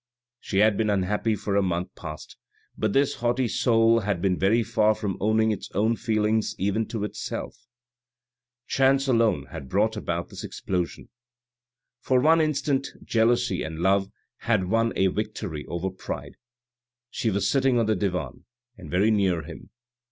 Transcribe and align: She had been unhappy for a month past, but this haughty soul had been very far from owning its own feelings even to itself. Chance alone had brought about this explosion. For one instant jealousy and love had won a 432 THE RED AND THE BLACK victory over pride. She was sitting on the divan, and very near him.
She 0.39 0.57
had 0.57 0.77
been 0.77 0.89
unhappy 0.89 1.35
for 1.35 1.55
a 1.55 1.61
month 1.61 1.93
past, 1.93 2.35
but 2.75 2.91
this 2.93 3.17
haughty 3.17 3.47
soul 3.47 3.99
had 3.99 4.19
been 4.19 4.35
very 4.35 4.63
far 4.63 4.95
from 4.95 5.15
owning 5.19 5.51
its 5.51 5.69
own 5.75 5.95
feelings 5.95 6.55
even 6.57 6.87
to 6.87 7.03
itself. 7.03 7.55
Chance 8.65 9.07
alone 9.07 9.45
had 9.51 9.69
brought 9.69 9.95
about 9.95 10.29
this 10.29 10.43
explosion. 10.43 11.09
For 11.99 12.19
one 12.19 12.41
instant 12.41 12.89
jealousy 13.03 13.61
and 13.61 13.77
love 13.77 14.09
had 14.37 14.63
won 14.71 14.87
a 14.95 15.05
432 15.05 15.05
THE 15.05 15.05
RED 15.05 15.05
AND 15.05 15.11
THE 15.11 15.19
BLACK 15.19 15.25
victory 15.25 15.65
over 15.67 15.89
pride. 15.91 16.33
She 17.11 17.29
was 17.29 17.47
sitting 17.47 17.77
on 17.77 17.85
the 17.85 17.95
divan, 17.95 18.45
and 18.79 18.89
very 18.89 19.11
near 19.11 19.43
him. 19.43 19.69